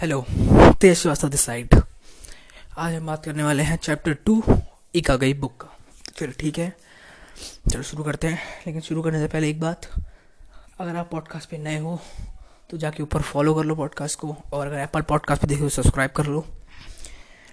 Hello 0.00 0.24
Tej 0.80 0.96
Srivastava 0.98 1.28
this 1.28 1.40
side 1.40 1.74
आज 2.78 2.94
हम 2.94 3.06
बात 3.06 3.24
करने 3.24 3.42
वाले 3.42 3.62
हैं 3.62 3.76
चैप्टर 3.76 4.12
टू 4.26 4.42
आ 5.10 5.16
गई 5.16 5.34
बुक 5.34 5.56
का। 5.60 5.68
चलो 6.16 6.32
ठीक 6.38 6.58
है, 6.58 6.72
चलो 7.70 7.82
शुरू 7.82 8.04
करते 8.04 8.26
हैं। 8.26 8.38
लेकिन 8.66 8.80
शुरू 8.80 9.02
करने 9.02 9.18
से 9.18 9.26
पहले 9.28 9.50
एक 9.50 9.60
बात, 9.60 9.88
अगर 10.80 10.96
आप 10.96 11.10
पॉडकास्ट 11.10 11.50
पे 11.50 11.58
नए 11.58 11.78
हो 11.78 11.98
तो 12.70 12.76
जाके 12.76 13.02
ऊपर 13.02 13.22
फॉलो 13.22 13.54
कर 13.54 13.64
लो 13.64 13.74
पॉडकास्ट 13.74 14.18
को, 14.18 14.36
और 14.52 14.66
अगर 14.66 14.78
एप्पल 14.78 15.02
पॉडकास्ट 15.02 15.42
पे 15.42 15.48
देखो 15.48 15.62
तो 15.62 15.68
सब्सक्राइब 15.68 16.10
कर 16.10 16.26
लो। 16.26 16.44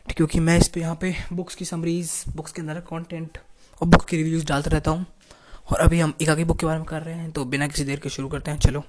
क्योंकि 0.07 0.39
मैं 0.39 0.57
इस 0.57 0.67
पर 0.67 0.79
यहाँ 0.79 0.97
पे 1.01 1.15
बुक्स 1.33 1.55
की 1.55 1.65
समरीज 1.65 2.23
बुक्स 2.35 2.51
के 2.51 2.61
अंदर 2.61 2.79
कंटेंट 2.91 3.37
और 3.81 3.87
बुक 3.87 4.05
के 4.05 4.17
रिव्यूज़ 4.17 4.45
डालता 4.45 4.71
रहता 4.71 4.91
हूँ। 4.91 5.05
और 5.71 5.79
अभी 5.79 5.99
हम 5.99 6.13
एक 6.21 6.29
आगे 6.29 6.43
बुक 6.43 6.59
के 6.59 6.65
बारे 6.65 6.79
में 6.79 6.87
कर 6.87 7.01
रहे 7.01 7.15
हैं 7.15 7.31
तो 7.31 7.45
बिना 7.45 7.67
किसी 7.67 7.83
देर 7.83 7.99
के 7.99 8.09
शुरू 8.09 8.27
करते 8.27 8.51
हैं। 8.51 8.59
चलो। 8.59 8.83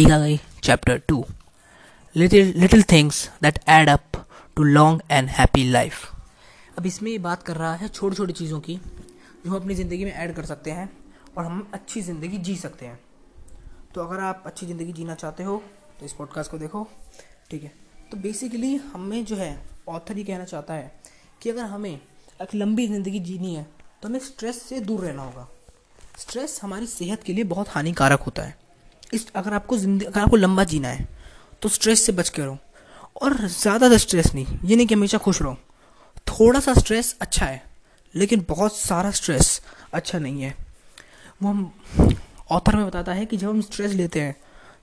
गई 0.00 0.36
chapter 0.62 0.98
two 1.08 1.24
little 2.16 2.52
little 2.56 2.82
things 2.82 3.28
that 3.42 3.58
add 3.68 3.88
up 3.88 4.24
to 4.56 4.62
long 4.64 5.00
and 5.10 5.28
happy 5.28 5.64
life 5.70 6.06
अब 6.78 6.86
इसमें 6.86 7.10
ये 7.10 7.18
बात 7.18 7.42
कर 7.42 7.56
रहा 7.56 7.74
है 7.74 7.88
छोटी 7.88 8.16
छोटी 8.16 8.32
चीज़ों 8.32 8.60
की, 8.60 8.76
जो 8.76 9.50
हम 9.50 9.56
अपनी 9.56 9.74
ज़िंदगी 9.74 10.04
में 10.04 10.12
ऐड 10.12 10.34
कर 10.34 10.44
सकते 10.44 10.70
हैं 10.70 10.88
और 11.36 11.44
हम 11.44 11.70
अच्छी 11.74 12.00
ज़िंदगी 12.02 12.38
जी 12.38 12.54
सकते 12.56 12.86
हैं। 12.86 12.98
तो 13.94 14.00
अगर 14.00 14.20
आप 14.20 14.42
अच्छी 14.46 14.66
ज़िंदगी 14.66 14.92
जीना 14.92 15.14
चाहते 15.14 15.42
हो 15.42 15.62
तो 16.00 16.06
इस 16.06 16.12
पॉडकास्ट 16.12 16.50
को 16.50 16.58
देखो, 16.58 16.86
ठीक 17.50 17.62
है? 17.62 17.72
तो 18.10 18.16
बेसिकली 18.16 18.74
हमें 18.76 19.24
जो 19.24 19.36
है 19.36 19.58
ऑथर 19.88 20.16
ही 20.16 20.24
कहना 20.24 20.44
चाहता 20.44 20.74
है 20.74 20.92
कि 21.42 21.50
अगर 21.50 21.64
हमें 21.64 21.90
एक 21.90 22.54
लंबी 22.54 22.86
ज़िंदगी 22.88 23.20
जीनी 23.20 23.54
है 23.54 23.66
तो 24.02 24.08
हमें 24.08 24.20
स्ट्रेस 24.20 24.62
से 24.62 24.80
दूर 24.80 25.00
रहना 25.00 25.22
होगा। 25.22 25.48
स्ट्रेस 26.18 26.58
हमारी 26.62 26.86
सेहत 26.86 27.22
के 27.22 27.32
लिए 27.32 27.44
बहुत 27.46 27.68
हानिकारक 27.68 28.20
होता 28.20 28.42
है। 28.42 28.56
इस, 29.12 29.26
अगर 29.34 29.54
आपको 29.54 29.76
ज़िंदगी, 29.78 30.06
अगर 30.06 30.20
आपको 30.20 30.36
लंबा 30.36 30.64
जीना 30.64 30.88
है 30.88 31.06
तो 31.62 31.68
स्ट्रेस 31.68 32.02
से 32.02 32.12
बच 32.12 32.28
के 32.28 32.42
रहो। 32.42 32.58
और 33.22 33.36
ज़्यादा 33.38 33.96
स्ट्रेस 33.98 34.34
नहीं, 34.34 34.46
ये 34.64 34.76
नहीं 34.76 34.86
कि 34.86 34.94
हमेशा 34.94 35.18
खुश 35.18 35.42
रहो। 35.42 35.56
थोड़ा 36.28 36.60
सा 36.60 36.74
स्ट्रेस 36.74 37.16
अच्छा 37.20 37.46
है, 37.46 37.62
लेकिन 38.14 38.44
बहुत 38.48 38.76
सारा 38.76 39.10
स्ट्रेस 39.12 39.60
अच्छा 39.92 40.18
नहीं 40.18 40.42
है। 40.42 40.54
वो 41.40 41.48
हम 41.48 41.72
ऑथर 42.50 42.76
में 42.76 42.86
बताता 42.86 43.12
है 43.12 43.24
कि 43.26 43.36
जब 43.36 43.48
हम 43.48 43.60
स्ट्रेस 43.62 43.92
लेते 43.92 44.20
हैं 44.20 44.36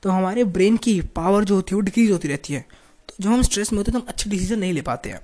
तो 0.04 0.10
हमारे 0.12 0.44
ब्रेन 0.46 0.78
की 0.78 1.00
पावर 1.16 1.44
जो 1.44 1.56
होती 1.56 1.72
है, 1.72 1.76
वो 1.76 1.82
डिक्रीज 1.82 2.12
होती 2.12 2.28
रहती 2.28 2.54
है। 2.54 2.66
तो 3.10 3.14
जब 3.20 3.30
हम 3.30 3.42
स्ट्रेस 3.42 3.72
में 3.74 3.78
होते 3.78 3.92
हैं 3.92 4.00
तो 4.00 4.04
हम 4.04 4.10
अच्छे 4.10 4.30
डिसीज़न 4.30 4.60
नहीं 4.60 4.74
ले 4.74 4.82
पाते 4.82 5.10
हैं। 5.10 5.20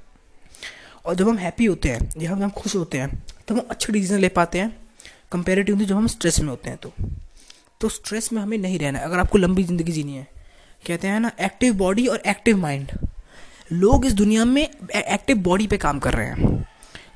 और 1.05 1.15
जब 1.15 1.29
हम 1.29 1.37
हैप्पी 1.37 1.65
होते 1.65 1.89
हैं 1.89 2.09
जब 2.09 2.41
हम 2.41 2.49
खुश 2.51 2.75
होते 2.75 2.97
हैं 2.97 3.23
तो 3.47 3.55
हम 3.55 3.67
अच्छे 3.69 3.93
डिसीज़न 3.93 4.19
ले 4.19 4.29
पाते 4.29 4.59
हैं 4.59 4.69
कंपेरेटिवली 5.31 5.85
जब 5.85 5.95
हम 5.95 6.07
स्ट्रेस 6.07 6.39
में 6.39 6.49
होते 6.49 6.69
हैं 6.69 6.77
तो। 6.77 6.93
तो 7.81 7.89
स्ट्रेस 7.89 8.31
में 8.33 8.41
हमें 8.41 8.57
नहीं 8.57 8.79
रहना 8.79 8.99
है। 8.99 9.05
अगर 9.05 9.19
आपको 9.19 9.37
लंबी 9.37 9.63
ज़िंदगी 9.63 9.91
जीनी 9.91 10.15
है, 10.15 10.27
कहते 10.83 11.07
हैं 11.07 11.19
ना 11.19 11.31
एक्टिव 11.41 11.73
बॉडी 11.77 12.05
और 12.07 12.21
एक्टिव 12.27 12.57
माइंड 12.57 12.91
लोग 13.71 14.05
इस 14.05 14.13
दुनिया 14.13 14.45
में 14.45 14.61
एक्टिव 14.61 15.37
बॉडी 15.39 15.67
पे 15.67 15.77
काम 15.77 15.99
कर 15.99 16.13
रहे 16.13 16.27
हैं। 16.27 16.61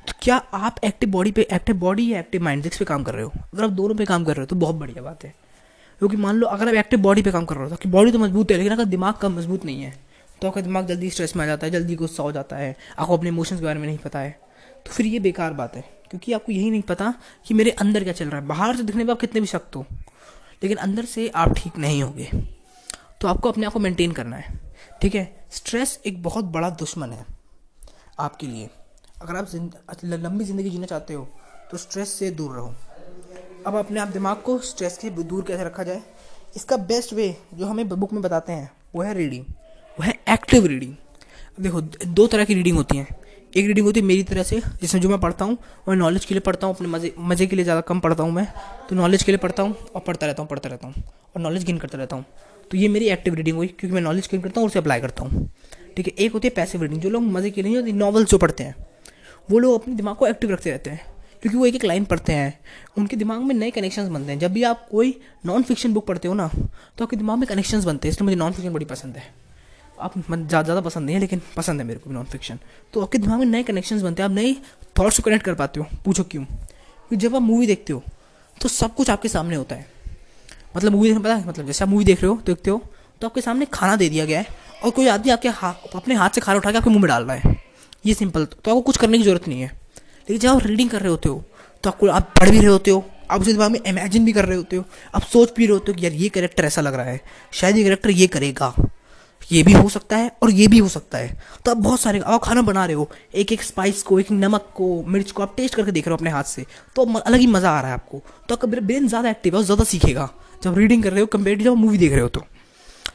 तो 0.06 0.12
क्या 0.22 0.36
आप 0.54 0.76
एक्टिव 0.84 1.10
बॉडी 1.10 1.30
पे 1.32 1.46
एक्टिव 1.52 1.76
बॉडी 1.76 2.12
या 2.12 2.20
एक्टिव 2.20 2.42
माइंड 2.44 2.62
जिस 2.62 2.76
पे 2.76 2.84
काम 2.84 3.02
कर 3.04 3.14
रहे 3.14 3.24
हो? 3.24 3.32
अगर 3.54 3.64
आप 3.64 3.70
दोनों 3.72 3.94
पे 3.94 4.04
काम 4.04 4.24
कर 4.24 4.32
रहे 4.32 4.42
हो 4.42 4.46
तो 4.46 4.56
बहुत 4.56 4.74
बढ़िया 4.74 5.02
बात 5.02 5.24
है। 5.24 5.34
क्योंकि 6.00 6.16
मान 6.16 6.36
लो, 6.36 6.46
अगर 6.46 6.68
आप 6.68 6.74
एक्टिव 6.76 7.00
बॉडी 7.00 7.22
पे 7.22 7.30
काम 7.32 7.44
कर 7.44 7.56
रहे 7.56 7.68
हो 7.68 7.76
तो 7.76 7.88
बॉडी 7.90 8.12
तो 8.12 8.18
मज़बूत 8.18 8.50
है, 8.50 8.56
लेकिन 8.56 8.72
अगर 8.72 8.84
दिमाग 8.86 9.14
का 9.14 9.28
मज़बूत 9.30 9.64
नहीं 9.64 9.82
है 9.82 9.94
तो 10.42 10.48
आपका 10.48 10.60
दिमाग 10.60 10.86
जल्दी 10.86 11.10
स्ट्रेस 11.10 11.34
में 11.36 11.42
आ 11.44 11.46
जाता 11.46 11.66
है, 11.66 11.72
जल्दी 11.72 11.94
गुस्सा 11.96 12.22
हो 12.22 12.32
जाता 12.32 12.56
है, 12.56 12.74
आपको 12.98 13.16
अपने 13.16 13.28
इमोशंस 13.28 13.60
के 13.60 13.64
बारे 13.64 13.78
में 13.78 13.86
नहीं 13.86 13.98
पता 13.98 14.18
है। 14.18 14.30
तो 14.86 14.92
फिर 14.92 15.06
ये 15.06 15.18
बेकार 15.20 15.52
बात 15.54 15.76
है, 15.76 15.84
क्योंकि 16.10 16.32
आपको 16.32 16.52
यही 16.52 16.70
नहीं 16.70 16.82
पता 16.84 17.12
कि 17.46 17.54
मेरे 17.54 17.70
अंदर 17.72 18.04
क्या 18.04 18.12
चल 18.12 18.28
रहा 18.28 18.40
है। 18.40 18.46
बाहर 18.46 18.76
से 18.76 18.82
दिखने 18.82 19.04
पर 19.04 19.10
आप 19.10 19.20
कितने 19.20 19.40
भी 19.40 19.46
सख्त 19.46 19.76
हो 19.76 19.86
लेकिन 20.62 20.76
अंदर 20.78 21.04
से 21.04 21.28
आप 21.36 21.54
ठीक 21.56 21.78
नहीं 21.78 22.02
होंगे। 22.02 22.30
तो 23.20 23.28
आपको 23.28 23.48
अपने 23.48 23.66
आप 23.66 23.72
को 23.72 23.78
मेंटेन 23.78 24.12
करना 24.12 24.36
है। 24.36 24.60
ठीक 25.02 25.14
है? 25.14 25.46
स्ट्रेस 25.50 25.98
एक 26.06 26.22
बहुत 26.22 26.44
बड़ा 26.46 26.70
दुश्मन 26.72 27.12
है 27.12 27.24
आपके 28.18 28.46
लिए। 28.46 28.68
अगर 29.22 29.36
आप 29.36 29.48
जिन्द, 29.50 29.74
लंबी 30.04 30.44
ज़िंदगी 30.44 30.70
जीना 30.70 30.86
चाहते 30.86 31.14
हो 31.14 31.28
तो 31.70 31.76
स्ट्रेस 31.76 32.08
से 32.08 32.30
दूर 32.32 32.54
रहो। 32.54 32.74
अब 33.66 33.74
अपने 33.76 34.00
आप 34.00 34.08
दिमाग 34.08 34.42
को 34.42 34.58
स्ट्रेस 34.60 34.98
से 35.00 35.10
दूर 35.12 35.44
कैसे 35.44 35.64
रखा 35.64 35.82
जाए? 35.82 36.02
इसका 36.56 36.76
बेस्ट 36.78 37.12
वे 37.12 37.36
जो 37.54 37.66
हमें 37.66 37.88
बुक 37.90 38.12
में 38.12 38.22
बताते 38.22 38.52
हैं 38.52 38.70
वो 38.94 39.02
है 39.02 39.14
रीडिंग 39.14 39.44
वो 39.98 40.04
है 40.04 40.12
एक्टिव 40.28 40.66
रीडिंग 40.66 40.94
देखो 41.60 41.80
दो 41.80 42.26
तरह 42.26 42.44
की 42.44 42.54
रीडिंग 42.54 42.76
होती 42.76 42.96
हैं। 42.96 43.16
एक 43.56 43.66
रीडिंग 43.66 43.86
होती 43.86 44.00
है 44.00 44.06
मेरी 44.06 44.22
तरह 44.22 44.42
से, 44.42 44.60
जिसमें 44.80 45.00
जो 45.00 45.08
मैं 45.08 45.18
पढ़ता 45.20 45.44
हूँ 45.44 45.56
वो 45.88 45.94
नॉलेज 45.94 46.24
के 46.24 46.34
लिए 46.34 46.40
पढ़ता 46.42 46.66
हूँ, 46.66 46.74
अपने 46.74 46.88
मज़े 46.88 47.12
मज़े 47.20 47.46
के 47.46 47.56
लिए 47.56 47.64
ज़्यादा 47.64 47.80
कम 47.82 48.00
पढ़ता 48.00 48.22
हूँ 48.22 48.32
मैं। 48.32 48.46
तो 48.88 48.96
नॉलेज 48.96 49.22
के 49.22 49.32
लिए 49.32 49.38
पढ़ता 49.38 49.62
हूँ 49.62 49.74
और 49.94 50.00
पढ़ता 50.00 50.26
रहता 50.26 50.42
हूँ, 50.42 50.48
पढ़ता 50.50 50.68
रहता 50.68 50.86
हूँ, 50.86 51.02
और 51.36 51.42
नॉलेज 51.42 51.64
गेन 51.64 51.78
करता 51.78 51.98
रहता 51.98 52.16
हूँ। 52.16 52.24
तो 52.70 52.76
ये 52.76 52.88
मेरी 52.88 53.08
एक्टिव 53.08 53.34
रीडिंग 53.34 53.56
हुई, 53.56 53.66
क्योंकि 53.68 53.94
मैं 53.94 54.02
नॉलेज 54.02 54.28
गेन 54.30 54.40
करता 54.40 54.60
हूँ 54.60 54.66
और 54.66 54.70
उसे 54.70 54.78
अप्लाई 54.78 55.00
करता 55.00 55.24
हूँ। 55.24 55.48
ठीक 55.96 56.06
है, 56.06 56.12
एक 56.16 56.32
होती 56.32 56.48
है 56.48 56.54
पैसिव 56.54 56.82
रीडिंग 56.82 57.00
जो 57.00 57.10
लोग 57.10 57.22
मज़े 57.24 57.50
के 57.50 57.62
लिए 57.62 57.92
नॉवल्स 57.94 58.30
जो 58.30 58.38
पढ़ते 58.38 58.64
हैं, 58.64 58.74
वो 59.48 59.58
लोग 59.58 59.80
अपने 59.80 59.94
दिमाग 59.94 60.16
को 60.16 60.26
एक्टिव 60.26 60.50
रखते 60.50 60.70
रहते 60.70 60.90
हैं, 60.90 61.00
क्योंकि 61.42 61.58
वो 61.58 61.66
एक 61.66 61.74
एक 61.74 61.84
लाइन 61.84 62.04
पढ़ते 62.04 62.32
हैं। 62.32 62.58
उनके 62.98 63.16
दिमाग 63.16 63.42
में 63.42 63.54
नए 63.54 63.70
कनेक्शंस 63.70 64.08
बनते 64.08 64.32
हैं। 64.32 64.38
जब 64.38 64.52
भी 64.52 64.62
आप 64.64 64.86
कोई 64.90 65.18
नॉन 65.46 65.62
फिक्शन 65.62 65.94
बुक 65.94 66.06
पढ़ते 66.06 66.28
हो 66.28 66.34
ना 66.34 66.48
तो 66.48 67.04
आपके 67.04 67.16
दिमाग 67.16 67.38
में 67.38 67.48
कनेक्शंस 67.48 67.84
बनते 67.84 68.08
हैं, 68.08 68.12
इसलिए 68.12 68.24
मुझे 68.24 68.36
नॉन 68.36 68.52
फिक्शन 68.52 68.72
बड़ी 68.72 68.86
पसंद 68.86 69.16
है। 69.16 69.34
आप 69.98 70.14
ज़्यादा 70.18 70.62
ज़्यादा 70.62 70.80
पसंद 70.80 71.04
नहीं 71.06 71.14
है, 71.14 71.20
लेकिन 71.20 71.40
पसंद 71.56 71.80
है 71.80 71.86
मेरे 71.86 72.00
को 72.00 72.10
नॉन 72.10 72.24
फिक्शन 72.26 72.58
तो 72.94 73.02
आपके 73.02 73.18
दिमाग 73.18 73.38
में 73.38 73.46
नए 73.46 73.62
कनेक्शंस 73.62 74.02
बनते 74.02 74.22
हैं, 74.22 74.28
आप 74.30 74.34
नए 74.34 74.54
थॉट्स 74.96 75.16
को 75.16 75.22
कनेक्ट 75.22 75.44
कर 75.44 75.54
पाते 75.54 75.80
हो। 75.80 75.86
पूछो 76.04 76.24
क्यों? 76.24 76.44
क्योंकि 76.44 77.16
जब 77.18 77.36
आप 77.36 77.42
मूवी 77.42 77.66
देखते 77.66 77.92
हो 77.92 78.02
तो 78.56 78.68
सब 78.70 78.94
कुछ 78.94 79.10
आपके 79.10 79.28
सामने 79.28 79.56
होता 79.56 79.74
है। 79.74 79.86
मतलब 80.76 80.92
मूवी 80.92 81.08
देखने 81.08 81.22
पता 81.22 81.34
है? 81.34 81.48
मतलब 81.48 81.66
जैसे 81.66 81.84
आप 81.84 81.90
मूवी 81.90 82.04
देख 82.04 82.22
रहे 82.22 82.30
हो, 82.30 82.40
देखते 82.46 82.70
हो 82.70 82.82
तो 83.20 83.26
आपके 83.26 83.40
सामने 83.40 83.66
खाना 83.72 83.96
दे 83.96 84.08
दिया 84.08 84.24
गया 84.24 84.38
है, 84.40 84.46
और 84.84 84.90
कोई 84.90 85.06
आदमी 85.08 85.32
आपके 85.32 85.48
हाथ 85.50 85.96
अपने 85.96 86.14
हाथ 86.14 86.30
से 86.30 86.40
खाना 86.40 86.58
उठा 86.58 86.70
के 86.70 86.78
आपके 86.78 86.90
मुँह 86.90 87.00
में 87.00 87.08
डाल 87.08 87.24
रहा 87.24 87.36
है। 87.36 87.56
ये 88.04 88.14
सिंपल 88.14 88.44
तो 88.44 88.58
आपको 88.60 88.80
कुछ 88.82 88.96
करने 88.96 89.18
की 89.18 89.24
ज़रूरत 89.24 89.48
नहीं 89.48 89.60
है। 89.60 89.68
लेकिन 89.68 90.38
जब 90.38 90.48
आप 90.48 90.66
रीडिंग 90.66 90.90
कर 90.90 91.00
रहे 91.00 91.10
होते 91.10 91.28
हो 91.28 91.42
तो 91.84 91.90
आपको 91.90 92.06
आप 92.08 92.32
पढ़ 92.38 92.50
भी 92.50 92.58
रहे 92.58 92.68
होते 92.68 92.90
हो, 92.90 93.04
आप 93.30 93.40
उसी 93.40 93.52
दिमाग 93.52 93.70
में 93.70 93.80
इमेजिन 93.82 94.24
भी 94.24 94.32
कर 94.32 94.44
रहे 94.44 94.56
होते 94.56 94.76
हो, 94.76 94.84
आप 95.14 95.22
सोच 95.24 95.54
भी 95.56 95.66
रहे 95.66 95.72
होते 95.72 95.92
हो 95.92 95.98
कि 95.98 96.04
यार 96.04 96.14
ये 96.14 96.28
करेक्टर 96.30 96.64
ऐसा 96.64 96.80
लग 96.80 96.94
रहा 96.94 97.06
है, 97.06 97.20
शायद 97.52 97.76
ये 97.76 97.84
करेक्टर 97.84 98.10
ये 98.12 98.26
करेगा। 98.28 98.74
ये 99.42 99.62
भी 99.62 99.72
हो 99.72 99.88
सकता 99.88 100.16
है 100.16 100.30
और 100.42 100.50
ये 100.50 100.66
भी 100.68 100.78
हो 100.78 100.88
सकता 100.88 101.18
है। 101.18 101.36
तो 101.64 101.70
आप 101.70 101.76
बहुत 101.78 102.00
सारे 102.00 102.20
आप 102.20 102.42
खाना 102.42 102.62
बना 102.62 102.84
रहे 102.86 102.94
हो 102.94 103.08
एक 103.34 103.52
एक 103.52 103.62
स्पाइस 103.62 104.02
को, 104.02 104.18
एक 104.20 104.30
नमक 104.32 104.68
को, 104.74 105.02
मिर्च 105.04 105.30
को, 105.30 105.42
आप 105.42 105.54
टेस्ट 105.56 105.74
करके 105.74 105.92
देख 105.92 106.06
रहे 106.06 106.12
हो 106.12 106.16
अपने 106.16 106.30
हाथ 106.30 106.44
से 106.44 106.64
तो 106.96 107.04
अलग 107.14 107.38
ही 107.38 107.46
मज़ा 107.46 107.70
आ 107.70 107.80
रहा 107.80 107.88
है 107.88 107.94
आपको। 107.94 108.22
तो 108.48 108.54
आपका 108.54 108.68
ब्रेन 108.70 109.08
ज़्यादा 109.08 109.30
एक्टिव 109.30 109.54
है 109.54 109.58
और 109.58 109.64
ज़्यादा 109.64 109.84
सीखेगा। 109.84 110.28
जब 110.62 110.78
रीडिंग 110.78 111.02
कर 111.02 111.12
रहे 111.12 111.20
हो 111.20 111.26
कंपेयर 111.28 111.58
टू 111.58 111.64
जब 111.64 111.76
मूवी 111.76 111.98
देख 111.98 112.12
रहे 112.12 112.20
हो 112.20 112.28
तो। 112.28 112.44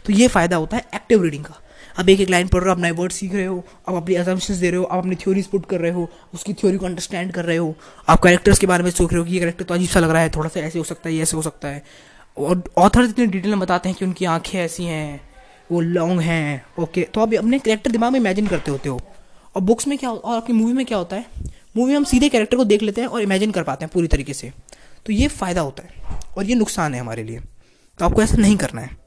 तो 0.05 0.13
ये 0.13 0.27
फ़ायदा 0.27 0.57
होता 0.57 0.77
है 0.77 0.85
एक्टिव 0.95 1.23
रीडिंग 1.23 1.43
का। 1.45 1.59
अब 1.95 2.09
एक 2.09 2.19
एक 2.19 2.29
लाइन 2.29 2.47
पढ़ 2.47 2.61
रहे 2.61 2.69
हो, 2.69 2.75
आप 2.75 2.81
नए 2.81 2.91
वर्ड 2.91 3.11
सीख 3.11 3.33
रहे 3.33 3.45
हो, 3.45 3.63
आप 3.89 3.95
अपनी 3.95 4.15
एजम्पन्स 4.15 4.51
दे 4.51 4.69
रहे 4.69 4.79
हो, 4.79 4.83
आप 4.83 4.99
अपनी 4.99 5.15
थ्योरीज 5.15 5.47
पुट 5.47 5.65
कर 5.65 5.79
रहे 5.79 5.91
हो, 5.91 6.09
उसकी 6.33 6.53
थ्योरी 6.53 6.77
को 6.77 6.85
अंडरस्टैंड 6.85 7.31
कर 7.31 7.45
रहे 7.45 7.57
हो, 7.57 7.73
आप 8.07 8.21
कैरेक्टर्स 8.23 8.59
के 8.59 8.67
बारे 8.67 8.83
में 8.83 8.89
सोच 8.91 9.11
रहे 9.11 9.19
हो 9.19 9.25
कि 9.25 9.33
ये 9.33 9.39
कैरेक्टर 9.39 9.63
तो 9.63 9.73
अजीब 9.73 9.89
सा 9.89 9.99
लग 9.99 10.09
रहा 10.09 10.21
है, 10.21 10.29
थोड़ा 10.29 10.49
सा 10.49 10.59
ऐसे 10.59 10.79
हो 10.79 10.85
सकता 10.85 11.09
है 11.09 11.15
ऐसे 11.17 11.37
हो 11.37 11.41
सकता 11.41 11.67
है। 11.67 11.83
और 12.37 12.63
ऑथर 12.77 13.03
इतने 13.03 13.25
डिटेल 13.25 13.51
में 13.51 13.59
बताते 13.59 13.89
हैं 13.89 13.97
कि 13.97 14.05
उनकी 14.05 14.25
आँखें 14.25 14.59
ऐसी 14.59 14.83
हैं। 14.83 15.30
वो 15.71 15.79
लॉन्ग 15.81 16.21
हैं 16.21 16.65
ओके 16.79 17.03
तो 17.03 17.21
आप 17.21 17.33
अपने 17.33 17.59
कैरेक्टर 17.59 17.91
दिमाग 17.91 18.11
में 18.11 18.19
इमेजिन 18.19 18.47
करते 18.47 18.71
होते 18.71 18.89
हो। 18.89 18.99
और 19.55 19.61
बुक्स 19.61 19.87
में 19.87 19.97
क्या 19.97 20.11
और 20.11 20.35
आपकी 20.35 20.53
मूवी 20.53 20.73
में 20.73 20.85
क्या 20.85 20.97
होता 20.97 21.15
है? 21.15 21.25
मूवी 21.77 21.91
में 21.91 21.97
हम 21.97 22.03
सीधे 22.03 22.29
कैरेक्टर 22.29 22.57
को 22.57 22.63
देख 22.63 22.81
लेते 22.81 23.01
हैं 23.01 23.07
और 23.07 23.21
इमेजिन 23.21 23.51
कर 23.51 23.63
पाते 23.63 23.85
हैं 23.85 23.91
पूरी 23.93 24.07
तरीके 24.07 24.33
से। 24.33 24.51
तो 25.05 25.13
ये 25.13 25.27
फ़ायदा 25.27 25.61
होता 25.61 25.83
है 25.83 26.19
और 26.37 26.45
ये 26.45 26.55
नुकसान 26.55 26.93
है 26.93 26.99
हमारे 26.99 27.23
लिए। 27.23 27.39
तो 27.99 28.05
आपको 28.05 28.21
ऐसा 28.21 28.37
नहीं 28.37 28.57
करना 28.57 28.81
है। 28.81 28.97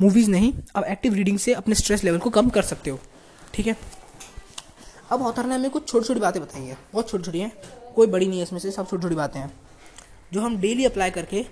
मूवीज़ 0.00 0.30
नहीं, 0.30 0.52
आप 0.76 0.84
एक्टिव 0.84 1.14
रीडिंग 1.14 1.38
से 1.38 1.52
अपने 1.54 1.74
स्ट्रेस 1.74 2.04
लेवल 2.04 2.18
को 2.18 2.30
कम 2.30 2.48
कर 2.48 2.62
सकते 2.62 2.90
हो। 2.90 2.98
ठीक 3.54 3.66
है? 3.66 3.76
अब 5.10 5.22
ऑथर 5.22 5.46
ने 5.46 5.54
हमें 5.54 5.70
कुछ 5.70 5.88
छोटी 5.88 6.06
छोटी 6.06 6.20
बातें 6.20 6.40
बताई 6.42 6.62
हैं। 6.62 6.78
बहुत 6.92 7.10
छोटी 7.10 7.24
छोटी 7.24 7.40
हैं। 7.40 7.52
कोई 7.96 8.06
बड़ी 8.06 8.26
नहीं 8.26 8.38
है 8.38 8.42
इसमें 8.42 8.58
से, 8.60 8.70
सब 8.70 8.88
छोटी 8.88 9.02
छोटी 9.02 9.14
बातें 9.14 9.40
हैं। 9.40 9.52
जो 10.32 10.40
हम 10.40 10.56
डेली 10.56 10.84
अप्लाई 10.84 11.10
करके 11.10 11.44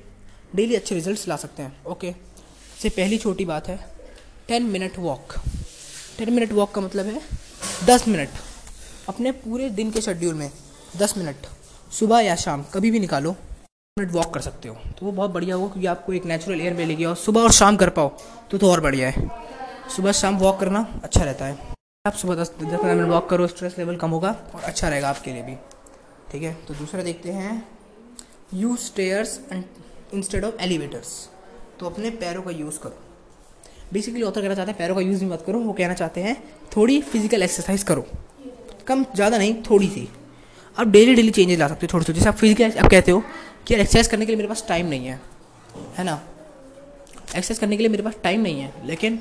डेली 0.55 0.75
अच्छे 0.75 0.95
रिजल्ट्स 0.95 1.29
ला 1.29 1.37
सकते 1.37 1.63
हैं 1.63 1.85
ओके 1.87 2.15
से 2.83 2.89
पहली 2.89 3.19
छोटी 3.19 3.45
बात 3.45 3.69
है 3.69 3.98
ten 4.49 4.63
minute 4.65 4.93
walk. 4.99 5.33
Ten 6.19 6.33
minute 6.35 6.53
walk 6.53 6.71
का 6.75 6.81
मतलब 6.81 7.07
है 7.07 7.21
दस 7.87 8.07
मिनट। 8.09 8.29
अपने 9.09 9.33
पूरे 9.33 9.69
दिन 9.71 9.91
के 9.91 10.01
शेड्यूल 10.01 10.35
में 10.35 10.51
दस 10.97 11.17
मिनट, 11.17 11.47
सुबह 11.93 12.21
या 12.21 12.37
शाम, 12.37 12.63
कभी 12.75 12.91
भी 12.91 13.01
निकालो 13.01 13.31
मिनट 13.97 14.13
वॉक 14.13 14.33
कर 14.35 14.41
सकते 14.41 14.69
हो। 14.69 14.75
तो 14.75 15.07
वो 15.07 15.13
बहुत 15.13 15.31
बढ़िया 15.31 15.55
होगा 15.55 15.73
क्योंकि 15.73 15.87
आपको 15.87 16.13
एक 16.13 16.27
नेचुरल 16.27 16.61
एयर 16.61 16.75
मिलेगी 16.75 17.05
और 17.05 17.17
सुबह 17.17 17.41
और 17.41 17.53
शाम 17.53 17.77
कर 17.77 17.91
पाओ 17.91 18.09
तो 18.51 18.59
तो 18.59 18.71
और 18.71 18.81
बढ़िया 18.81 19.09
है। 19.09 19.27
सुबह 19.97 20.13
शाम 20.13 20.39
वॉक 20.39 20.59
करना 20.61 20.81
अच्छा 21.05 21.25
रहता 21.25 21.45
है। 21.45 21.75
आप 22.05 22.15
सुबह 22.15 22.35
दस 22.35 22.49
दस 22.51 22.57
पंद्रह 22.63 22.95
मिनट 22.95 23.09
वॉक 23.09 23.29
करो 23.31 23.47
स्ट्रेस 23.47 23.75
लेवल 23.79 23.97
कम 23.97 24.11
होगा 24.11 24.31
और 24.55 24.63
अच्छा 24.63 24.89
रहेगा 24.89 25.09
आपके 25.09 25.33
लिए 25.33 25.43
भी। 25.43 25.57
ठीक 26.31 26.43
है 26.43 26.55
तो 26.69 26.75
दूसरा 26.75 27.03
देखते 27.03 27.33
हैं। 27.33 27.67
Use 28.55 28.81
stairs 28.81 29.39
instead 29.53 30.45
of 30.45 30.55
elevators 30.61 31.13
तो 31.81 31.87
अपने 31.87 32.11
पैरों 32.17 32.43
का 32.43 32.51
यूज़ 32.53 32.79
करो। 32.79 33.05
बेसिकली 33.93 34.23
ऑथर 34.23 34.43
कहना 34.43 34.55
चाहते 34.55 34.71
हैं, 34.71 34.79
पैरों 34.79 34.95
का 34.95 35.01
यूज़ 35.01 35.21
भी 35.21 35.27
मत 35.27 35.43
करो, 35.47 35.59
वो 35.61 35.73
कहना 35.73 35.95
चाहते 35.95 36.21
हैं, 36.21 36.37
थोड़ी 36.77 37.01
फ़िज़िकल 37.03 37.43
एक्सरसाइज 37.43 37.83
करो। 37.83 38.07
कम, 38.87 39.05
ज़्यादा 39.15 39.39
नहीं, 39.39 39.55
थोड़ी 39.71 39.89
सी। 39.89 40.09
आप 40.77 40.87
डेली 40.89 41.15
डेली 41.15 41.31
चेंजेस 41.31 41.59
ला 41.59 41.69
सकते 41.69 41.87
हो 41.87 41.93
थोड़ी 41.93 42.05
छोटे 42.05 42.19
जैसे 42.19 42.29
आप 42.29 42.37
फ़िज़िकल 42.37 42.79
आप 42.79 42.91
कहते 42.91 43.11
हो 43.11 43.23
कि 43.67 43.75
यार 43.75 43.81
एक्सरसाइज 43.81 44.07
करने 44.07 44.27
के 44.27 44.33
लिए 44.33 44.37
मेरे 44.37 44.49
पास 44.49 44.65
टाइम 44.69 44.87
नहीं 44.87 45.07
है 45.07 45.21
है 45.99 46.05
ना? 46.05 46.21
एक्सरसाइज 47.27 47.59
करने 47.59 47.77
के 47.77 47.83
लिए 47.83 47.91
मेरे 47.91 48.03
पास 48.03 48.15
टाइम 48.23 48.41
नहीं 48.41 48.61
है, 48.61 48.73
लेकिन 48.87 49.19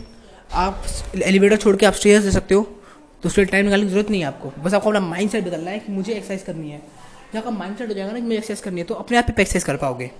आप 0.56 0.84
एलिवेटर 1.24 1.58
छोड़ 1.58 1.76
के 1.76 1.86
आप 1.86 1.94
स्टेयर्स 1.94 2.24
दे 2.26 2.32
सकते 2.32 2.56
हो 2.56 2.62
तो 3.24 3.30
उसके 3.30 3.42
लिए 3.42 3.52
टाइम 3.52 3.66
निकालने 3.66 3.86
की 3.86 3.92
ज़रूरत 3.92 4.10
नहीं 4.10 4.22
है 4.22 4.28
आपको। 4.28 4.52
बस 4.64 4.74
आपको 4.74 4.90
अपना 4.90 5.00
माइंड 5.02 5.30
सेट 5.30 5.46
बदलना 5.46 5.72
है 5.72 5.80
कि 5.80 5.92
मुझे 5.92 6.14
एक्सरसाइज 6.14 6.44
करनी 6.44 6.70
है। 6.72 6.82
जब 7.34 7.38
आपका 7.38 7.52
माइंड 7.52 7.78
सेट 7.78 7.88
हो 7.90 7.94
जाएगा 7.94 8.12
ना 8.12 8.20
कि 8.20 8.26
मुझे 8.26 8.38
एक्सरसाइज 8.38 8.62
करनी 8.62 8.80
है 8.80 8.86
तो 8.88 8.94
अपने 8.96 9.18
आप 9.18 9.26
ही 9.28 9.42
एक्सरसाइज 9.42 9.64
कर 9.64 9.78
पाओगे। 9.78 10.12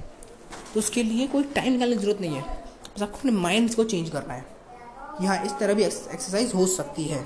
तो 0.74 0.80
उसके 0.80 1.04
लिए 1.04 1.28
कोई 1.28 1.44
टाइम 1.56 1.74
निकालने 1.74 1.96
की 1.96 2.02
ज़रूरत 2.02 2.22
नहीं 2.22 2.36
है। 2.36 2.44
बस 2.98 3.04
आपको 3.04 3.18
अपने 3.18 3.32
माइंड 3.34 3.74
को 3.76 3.84
चेंज 3.86 4.10
करना 4.10 4.34
है। 4.34 4.46
यहाँ 5.22 5.44
इस 5.46 5.52
तरह 5.60 5.74
भी 5.74 5.84
एक्सरसाइज 5.84 6.52
हो 6.56 6.66
सकती 6.68 7.04
है। 7.04 7.20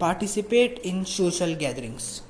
पार्टिसिपेट 0.00 0.80
इन 0.86 1.02
सोशल 1.06 1.54
गैदरिंग्स 1.54 2.22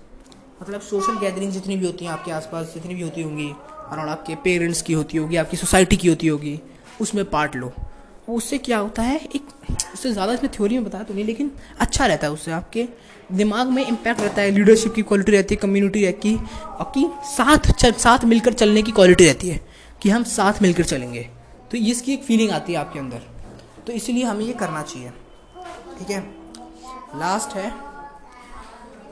मतलब 0.61 0.81
सोशल 0.83 1.19
गैदरिंग 1.21 1.53
जितनी 1.53 1.77
भी 1.77 1.87
होती 1.87 2.05
हैं 2.05 2.13
आपके 2.13 2.31
आसपास, 2.33 2.73
जितनी 2.75 2.95
भी 2.95 3.03
होती 3.03 3.23
होंगी 3.23 3.49
अराउंड 3.49 4.11
आपके 4.11 4.35
पेरेंट्स 4.37 4.83
की 4.83 4.93
होती 4.93 5.19
होगी, 5.19 5.37
आपकी 5.37 5.57
सोसाइटी 5.57 5.97
की 5.97 6.09
होती 6.09 6.27
होगी, 6.27 6.59
उसमें 7.01 7.25
पार्ट 7.31 7.57
लो। 7.57 7.73
उससे 8.29 8.59
क्या 8.59 8.79
होता 8.79 9.03
है? 9.03 9.17
एक 9.27 9.49
उससे 9.95 10.13
ज़्यादा 10.13 10.33
इसमें 10.33 10.51
थ्योरी 10.53 10.75
में 10.75 10.85
बताया 10.85 11.05
तो 11.05 11.15
नहीं, 11.15 11.25
लेकिन 11.25 11.51
अच्छा 11.81 12.07
रहता 12.07 12.27
है 12.27 12.33
उससे 12.33 12.53
आपके 12.53 12.87
दिमाग 13.33 13.69
में 13.69 13.87
इम्पैक्ट 13.87 14.21
रहता 14.21 14.43
है 14.43 14.51
लीडरशिप 14.51 14.95
की 14.95 15.03
क्वालिटी 15.03 15.33
रहती 15.33 15.55
है 15.55 15.61
कम्युनिटी 15.61 16.05
रहती 16.05 16.33
है 16.33 16.39
आपकी 16.81 17.07
साथ 17.27 17.71
चल 17.73 17.93
साथ 17.99 18.25
मिलकर 18.27 18.53
चलने 18.55 18.83
की 18.83 18.93
क्वालिटी 18.93 19.27
रहती 19.27 19.49
है, 19.49 19.61
कि 20.03 20.11
हम 20.11 20.25
साथ 20.27 20.63
मिलकर 20.63 20.85
चलेंगे। 20.85 21.29
तो 21.75 21.79
इसकी 21.81 22.13
एक 22.13 22.23
फीलिंग 22.23 22.51
आती 22.53 22.73
है 22.73 22.79
आपके 22.79 22.99
अंदर। 22.99 23.23
तो 23.87 23.93
इसलिए 23.93 24.25
हमें 24.25 24.45
ये 24.45 24.53
करना 24.53 24.83
चाहिए। 24.83 25.09
ठीक 25.99 26.11
है? 26.11 26.21
लास्ट 27.17 27.57
है 27.57 27.73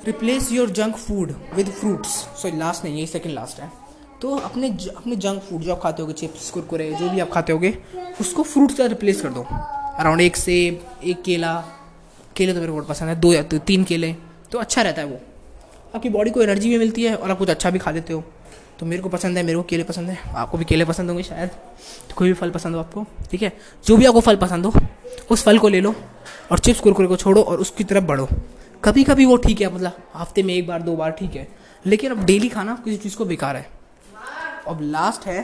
replace 0.06 0.50
your 0.52 0.70
junk 0.70 0.96
food 0.96 1.32
with 1.54 1.70
fruits 1.70 2.10
sorry 2.42 2.56
last 2.58 2.84
नहीं 2.84 2.98
ये 2.98 3.06
सेकंड 3.06 3.34
लास्ट 3.34 3.60
है। 3.60 3.70
तो 4.22 4.36
अपने 4.38 4.70
ज, 4.70 4.88
अपने 4.88 5.16
जंक 5.16 5.42
फ़ूड 5.42 5.60
जो 5.60 5.72
आप 5.72 5.80
खाते 5.80 6.02
होगे 6.02 6.14
चिप्स 6.14 6.50
कुरकुरे 6.50 6.90
जो 6.92 7.08
भी 7.10 7.20
आप 7.20 7.30
खाते 7.30 7.52
होगे 7.52 7.76
उसको 8.20 8.42
फ्रूट 8.42 8.70
से 8.70 8.86
रिप्लेस 8.88 9.20
कर 9.22 9.30
दो। 9.30 9.42
अराउंड 9.42 10.20
एक 10.20 10.36
सेब 10.36 10.86
एक 11.04 11.22
केला 11.22 11.54
केले 12.36 12.52
तो 12.52 12.60
मेरे 12.60 12.72
को 12.72 12.76
बहुत 12.76 12.88
पसंद 12.88 13.08
है 13.08 13.20
दो 13.20 13.32
या 13.32 13.42
तो 13.42 13.58
तीन 13.66 13.84
केले 13.84 14.12
तो 14.52 14.58
अच्छा 14.58 14.82
रहता 14.82 15.02
है 15.02 15.08
वो। 15.08 15.20
आपकी 15.94 16.08
बॉडी 16.10 16.30
को 16.30 16.42
एनर्जी 16.42 16.68
भी 16.68 16.78
मिलती 16.78 17.04
है 17.04 17.16
और 17.16 17.30
आप 17.30 17.38
कुछ 17.38 17.50
अच्छा 17.50 17.70
भी 17.70 17.78
खा 17.78 17.90
लेते 17.90 18.12
हो। 18.12 18.24
तो 18.82 18.86
मेरे 18.86 19.02
को 19.02 19.08
पसंद 19.08 19.36
है 19.36 19.42
मेरे 19.42 19.56
को 19.56 19.62
केले 19.62 19.82
पसंद 19.84 20.08
है। 20.10 20.34
आपको 20.34 20.58
भी 20.58 20.64
केले 20.64 20.84
पसंद 20.84 21.08
होंगे 21.10 21.22
शायद। 21.22 21.48
तो 22.08 22.14
कोई 22.16 22.28
भी 22.28 22.34
फल 22.34 22.50
पसंद 22.50 22.74
हो 22.74 22.80
आपको 22.80 23.04
ठीक 23.30 23.42
है? 23.42 23.52
जो 23.86 23.96
भी 23.96 24.06
आपको 24.06 24.20
फल 24.20 24.36
पसंद 24.36 24.66
हो 24.66 24.72
उस 25.30 25.42
फल 25.44 25.58
को 25.58 25.68
ले 25.68 25.80
लो 25.80 25.94
और 26.52 26.58
चिप्स 26.58 26.80
कुरकुरे 26.80 27.08
को 27.08 27.16
छोड़ो 27.16 27.42
और 27.42 27.60
उसकी 27.60 27.84
तरफ़ 27.84 28.04
बढ़ो। 28.04 28.26
कभी 28.84 29.04
कभी 29.04 29.24
वो 29.24 29.36
ठीक 29.36 29.60
है 29.60 29.72
मतलब 29.74 29.98
हफ़्ते 30.14 30.42
में 30.42 30.54
एक 30.54 30.66
बार 30.66 30.82
दो 30.82 30.94
बार 30.96 31.10
ठीक 31.10 31.36
है। 31.36 31.46
लेकिन 31.86 32.10
अब 32.10 32.24
डेली 32.24 32.48
खाना 32.48 32.74
किसी 32.84 32.96
चीज़ 32.96 33.16
को 33.16 33.24
बेकार 33.24 33.56
है। 33.56 33.70
अब 34.68 34.78
लास्ट 34.82 35.26
है 35.26 35.42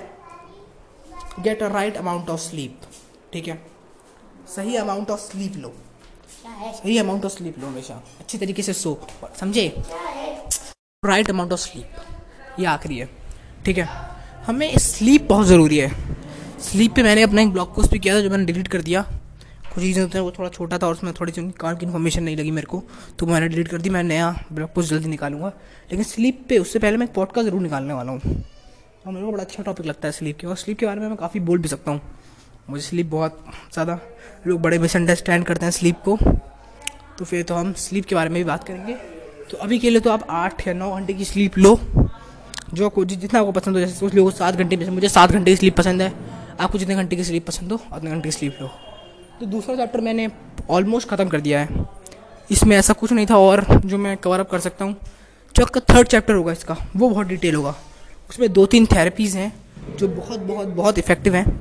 get 1.40 1.62
a 1.62 1.68
right 1.68 1.96
amount 1.96 2.30
of 2.30 2.40
sleep 2.40 2.80
ठीक 3.32 3.48
है? 3.48 3.62
सही 4.56 4.76
अमाउंट 4.76 5.10
ऑफ़ 5.10 5.20
स्लीप 5.20 5.56
लो। 5.56 5.72
सही 6.74 6.98
अमाउंट 6.98 7.24
ऑफ़ 7.24 7.32
स्लीप 7.32 7.58
लो 7.58 7.66
हमेशा। 7.66 8.02
अच्छी 8.20 8.38
तरीके 8.38 8.62
से 8.62 8.72
सो। 8.72 8.98
समझे? 9.40 9.68
राइट 11.02 11.30
अमाउंट 11.30 11.52
ऑफ़ 11.52 11.60
स्लीप 11.60 12.60
ये 12.60 12.66
आखिरी 12.66 12.98
है। 12.98 13.17
ठीक 13.64 13.78
है? 13.78 13.88
हमें 14.46 14.76
स्लीप 14.78 15.28
बहुत 15.28 15.46
ज़रूरी 15.46 15.78
है। 15.78 15.90
स्लीप 16.60 16.94
पे 16.94 17.02
मैंने 17.02 17.22
अपना 17.22 17.42
एक 17.42 17.50
ब्लॉग 17.50 17.74
पोस्ट 17.74 17.92
भी 17.92 17.98
किया 17.98 18.14
था 18.14 18.20
जो 18.20 18.30
मैंने 18.30 18.44
डिलीट 18.44 18.68
कर 18.68 18.82
दिया। 18.82 19.02
कुछ 19.64 19.82
चीज़ें 19.82 20.02
होते 20.02 20.18
हैं, 20.18 20.24
वो 20.24 20.30
थोड़ा 20.38 20.48
छोटा 20.48 20.78
था 20.78 20.86
और 20.86 20.92
उसमें 20.92 21.12
थोड़ी 21.20 21.32
सी 21.32 21.42
कार 21.60 21.74
की 21.74 21.86
इन्फॉर्मेशन 21.86 22.22
नहीं 22.22 22.36
लगी 22.36 22.50
मेरे 22.50 22.66
को 22.66 22.82
तो 23.18 23.26
मैंने 23.26 23.48
डिलीट 23.48 23.68
कर 23.68 23.80
दी, 23.80 23.90
मैं 23.90 24.02
नया 24.02 24.30
ब्लॉग 24.52 24.72
पोस्ट 24.74 24.90
जल्दी 24.90 25.08
निकालूँगा। 25.08 25.48
लेकिन 25.90 26.02
स्लीप 26.04 26.44
पे, 26.48 26.58
उससे 26.58 26.78
पहले 26.78 26.96
मैं 26.96 27.06
एक 27.06 27.12
पॉडकास्ट 27.14 27.48
ज़रूर 27.48 27.60
निकालने 27.62 27.94
वाला 27.94 28.12
हूँ। 28.12 28.20
और 29.06 29.12
मेरे 29.12 29.26
को 29.26 29.32
बड़ा 29.32 29.42
अच्छा 29.42 29.62
टॉपिक 29.62 29.86
लगता 29.86 30.08
है 30.08 30.12
स्लीप 30.12 30.38
के, 30.38 30.46
और 30.46 30.56
स्लीप 30.56 30.78
के 30.78 30.86
बारे 30.86 31.00
में 31.00 31.08
मैं 31.08 31.16
काफ़ी 31.16 31.40
बोल 31.40 31.58
भी 31.58 31.68
सकता 31.68 31.90
हूँ। 31.90 32.00
मुझे 32.70 32.82
स्लीप 32.82 33.06
बहुत 33.06 33.44
ज़्यादा, 33.72 33.98
लोग 34.46 34.60
बड़े 34.60 34.78
मिसअंडरस्टैंड 34.78 35.44
करते 35.44 35.66
हैं 35.66 35.72
स्लीप 35.72 36.00
को। 36.04 36.18
तो 37.18 37.24
फिर 37.24 37.42
तो 37.42 37.54
हम 37.54 37.72
स्लीप 37.78 38.04
के 38.04 38.14
बारे 38.14 38.28
में 38.28 38.38
भी 38.38 38.44
बात 38.44 38.64
करेंगे। 38.64 38.94
तो 39.50 39.56
अभी 39.56 39.78
के 39.78 39.90
लिए 39.90 40.00
तो 40.00 40.10
आप 40.10 40.26
आठ 40.30 40.66
या 40.68 40.74
नौ 40.74 40.90
घंटे 40.94 41.14
की 41.14 41.24
स्लीप 41.24 41.58
लो। 41.58 41.74
जो 42.74 42.86
आपको 42.86 43.04
जितना 43.04 43.40
आपको 43.40 43.52
पसंद 43.52 43.74
हो, 43.74 43.80
जैसे 43.80 43.94
सोच 43.94 44.14
लो 44.14 44.30
सात 44.30 44.54
घंटे 44.54 44.76
में 44.76 44.88
मुझे 44.88 45.08
सात 45.08 45.30
घंटे 45.30 45.50
की 45.50 45.56
स्लीप 45.56 45.76
पसंद 45.76 46.02
है। 46.02 46.12
आपको 46.60 46.78
जितने 46.78 46.94
घंटे 46.94 47.16
की 47.16 47.24
स्लीप 47.24 47.46
पसंद 47.46 47.72
हो, 47.72 47.80
उतने 47.94 48.10
घंटे 48.10 48.28
की 48.28 48.32
स्लीप 48.32 48.58
लो। 48.60 48.68
तो 49.40 49.46
दूसरा 49.46 49.76
चैप्टर 49.76 50.00
मैंने 50.00 50.28
ऑलमोस्ट 50.70 51.08
ख़त्म 51.08 51.28
कर 51.28 51.40
दिया 51.40 51.60
है। 51.60 51.86
इसमें 52.50 52.76
ऐसा 52.76 52.92
कुछ 52.92 53.12
नहीं 53.12 53.26
था 53.26 53.36
और 53.38 53.64
जो 53.84 53.98
मैं 53.98 54.16
कवर 54.16 54.40
अप 54.40 54.50
कर 54.50 54.60
सकता 54.60 54.84
हूँ। 54.84 54.96
जो 55.54 55.62
आपका 55.62 55.80
थर्ड 55.90 56.08
चैप्टर 56.08 56.34
होगा 56.34 56.52
इसका, 56.52 56.76
वो 56.96 57.08
बहुत 57.08 57.26
डिटेल 57.26 57.54
होगा। 57.54 57.74
उसमें 58.30 58.52
दो 58.52 58.66
तीन 58.66 58.86
थेरेपीज़ 58.86 59.36
हैं, 59.38 59.52
जो 59.98 60.08
बहुत 60.08 60.40
बहुत 60.40 60.68
बहुत 60.68 60.98
इफ़ेक्टिव 60.98 61.34
हैं। 61.34 61.60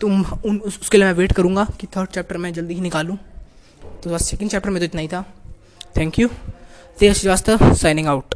तो 0.00 0.06
उन 0.06 0.58
उसके 0.58 0.98
लिए 0.98 1.06
मैं 1.06 1.12
वेट 1.12 1.32
करूँगा 1.32 1.64
कि 1.80 1.86
थर्ड 1.86 2.10
चैप्टर 2.10 2.36
मैं 2.36 2.52
जल्दी 2.52 2.74
ही 2.74 2.80
निकालूँ। 2.80 3.16
तो 4.02 4.10
बस 4.10 4.24
सेकेंड 4.24 4.50
चैप्टर 4.50 4.70
में 4.70 4.78
तो 4.80 4.84
इतना 4.84 5.00
ही 5.00 5.08
था। 5.08 5.24
Thank 5.96 6.18
you 6.18 6.28
Tej 6.98 7.16
Srivastava 7.16 7.74
signing 7.74 8.08
out 8.08 8.34